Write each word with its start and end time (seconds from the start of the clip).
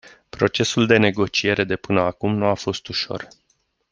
Procesul 0.29 0.85
de 0.85 0.97
negociere 0.97 1.63
de 1.63 1.75
până 1.75 1.99
acum 2.01 2.35
nu 2.35 2.45
a 2.45 2.53
fost 2.53 2.87
ușor. 2.87 3.27